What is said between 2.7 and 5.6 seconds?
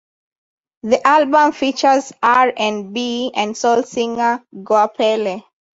B and soul singer Goapele.